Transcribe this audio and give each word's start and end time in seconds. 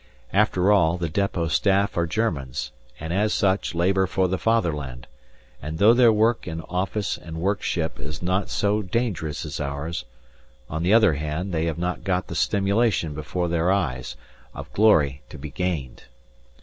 After 0.33 0.71
all, 0.71 0.97
the 0.97 1.09
depot 1.09 1.47
staff 1.47 1.95
are 1.95 2.07
Germans, 2.07 2.71
and 2.99 3.13
as 3.13 3.35
such 3.35 3.75
labour 3.75 4.07
for 4.07 4.27
the 4.27 4.39
Fatherland, 4.39 5.05
and 5.61 5.77
though 5.77 5.93
their 5.93 6.11
work 6.11 6.47
in 6.47 6.61
office 6.61 7.19
and 7.19 7.37
workship 7.37 7.99
is 7.99 8.19
not 8.19 8.49
so 8.49 8.81
dangerous 8.81 9.45
as 9.45 9.59
ours, 9.59 10.05
on 10.67 10.81
the 10.81 10.91
other 10.91 11.13
hand 11.13 11.51
they 11.53 11.65
have 11.65 11.77
not 11.77 12.03
got 12.03 12.29
the 12.29 12.35
stimulation 12.35 13.13
before 13.13 13.47
their 13.47 13.71
eyes, 13.71 14.15
of 14.55 14.73
glory 14.73 15.21
to 15.29 15.37
be 15.37 15.51
gained. 15.51 16.05